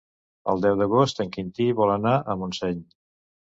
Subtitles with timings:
[0.53, 2.83] El deu d'agost en Quintí vol anar a Montseny.